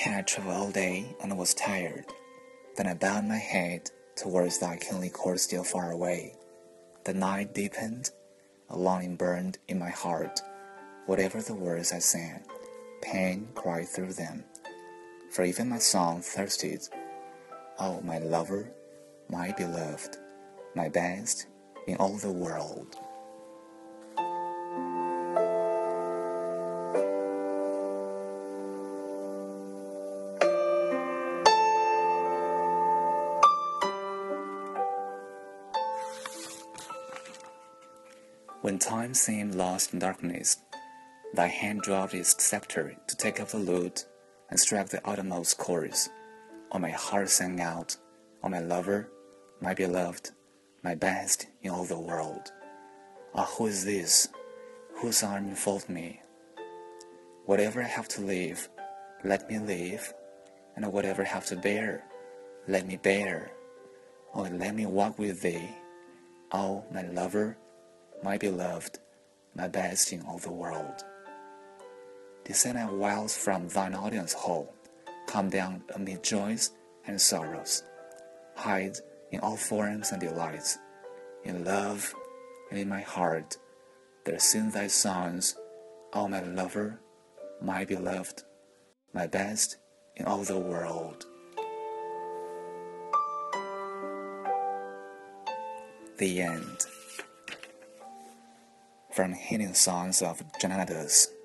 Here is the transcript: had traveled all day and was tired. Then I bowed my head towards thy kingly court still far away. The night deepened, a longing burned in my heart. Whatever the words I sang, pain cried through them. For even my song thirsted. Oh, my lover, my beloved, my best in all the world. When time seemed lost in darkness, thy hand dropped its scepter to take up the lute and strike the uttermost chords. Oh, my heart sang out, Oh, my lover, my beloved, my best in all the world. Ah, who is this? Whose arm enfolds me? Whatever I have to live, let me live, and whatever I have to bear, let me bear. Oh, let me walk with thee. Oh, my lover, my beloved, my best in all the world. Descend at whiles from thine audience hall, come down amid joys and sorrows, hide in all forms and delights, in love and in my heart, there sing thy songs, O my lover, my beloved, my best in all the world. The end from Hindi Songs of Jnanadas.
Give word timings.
had 0.00 0.26
traveled 0.26 0.56
all 0.56 0.70
day 0.70 1.14
and 1.22 1.36
was 1.36 1.54
tired. 1.54 2.06
Then 2.76 2.86
I 2.86 2.94
bowed 2.94 3.26
my 3.26 3.36
head 3.36 3.90
towards 4.16 4.58
thy 4.58 4.76
kingly 4.76 5.10
court 5.10 5.40
still 5.40 5.64
far 5.64 5.90
away. 5.90 6.34
The 7.04 7.14
night 7.14 7.54
deepened, 7.54 8.10
a 8.68 8.78
longing 8.78 9.16
burned 9.16 9.58
in 9.68 9.78
my 9.78 9.90
heart. 9.90 10.40
Whatever 11.06 11.42
the 11.42 11.54
words 11.54 11.92
I 11.92 11.98
sang, 11.98 12.40
pain 13.02 13.48
cried 13.54 13.88
through 13.88 14.14
them. 14.14 14.44
For 15.30 15.44
even 15.44 15.68
my 15.68 15.78
song 15.78 16.22
thirsted. 16.22 16.88
Oh, 17.78 18.00
my 18.02 18.18
lover, 18.18 18.70
my 19.28 19.52
beloved, 19.52 20.16
my 20.74 20.88
best 20.88 21.46
in 21.86 21.96
all 21.96 22.16
the 22.16 22.32
world. 22.32 22.96
When 38.62 38.78
time 38.78 39.14
seemed 39.14 39.54
lost 39.54 39.94
in 39.94 40.00
darkness, 40.00 40.58
thy 41.32 41.46
hand 41.46 41.80
dropped 41.80 42.12
its 42.12 42.42
scepter 42.44 42.94
to 43.06 43.16
take 43.16 43.40
up 43.40 43.48
the 43.48 43.58
lute 43.58 44.04
and 44.50 44.60
strike 44.60 44.90
the 44.90 45.00
uttermost 45.08 45.56
chords. 45.56 46.10
Oh, 46.70 46.78
my 46.78 46.90
heart 46.90 47.30
sang 47.30 47.62
out, 47.62 47.96
Oh, 48.42 48.50
my 48.50 48.60
lover, 48.60 49.08
my 49.62 49.72
beloved, 49.72 50.32
my 50.82 50.94
best 50.94 51.46
in 51.62 51.70
all 51.70 51.84
the 51.86 51.98
world. 51.98 52.52
Ah, 53.34 53.46
who 53.46 53.66
is 53.66 53.86
this? 53.86 54.28
Whose 54.96 55.22
arm 55.22 55.48
enfolds 55.48 55.88
me? 55.88 56.20
Whatever 57.46 57.82
I 57.82 57.86
have 57.86 58.08
to 58.08 58.20
live, 58.20 58.68
let 59.24 59.48
me 59.48 59.58
live, 59.58 60.12
and 60.76 60.92
whatever 60.92 61.22
I 61.22 61.28
have 61.28 61.46
to 61.46 61.56
bear, 61.56 62.04
let 62.68 62.86
me 62.86 62.98
bear. 62.98 63.52
Oh, 64.34 64.42
let 64.42 64.74
me 64.74 64.84
walk 64.84 65.18
with 65.18 65.40
thee. 65.40 65.70
Oh, 66.52 66.84
my 66.92 67.02
lover, 67.02 67.56
my 68.22 68.36
beloved, 68.36 68.98
my 69.54 69.68
best 69.68 70.12
in 70.12 70.22
all 70.22 70.38
the 70.38 70.52
world. 70.52 71.04
Descend 72.44 72.78
at 72.78 72.92
whiles 72.92 73.36
from 73.36 73.68
thine 73.68 73.94
audience 73.94 74.32
hall, 74.32 74.74
come 75.26 75.48
down 75.48 75.82
amid 75.94 76.22
joys 76.22 76.72
and 77.06 77.20
sorrows, 77.20 77.82
hide 78.56 78.98
in 79.30 79.40
all 79.40 79.56
forms 79.56 80.12
and 80.12 80.20
delights, 80.20 80.78
in 81.44 81.64
love 81.64 82.14
and 82.70 82.78
in 82.78 82.88
my 82.88 83.00
heart, 83.00 83.56
there 84.24 84.38
sing 84.38 84.70
thy 84.70 84.86
songs, 84.86 85.56
O 86.12 86.28
my 86.28 86.42
lover, 86.42 87.00
my 87.62 87.84
beloved, 87.84 88.42
my 89.14 89.26
best 89.26 89.76
in 90.16 90.26
all 90.26 90.42
the 90.42 90.58
world. 90.58 91.26
The 96.18 96.42
end 96.42 96.84
from 99.20 99.34
Hindi 99.34 99.74
Songs 99.74 100.22
of 100.22 100.42
Jnanadas. 100.62 101.39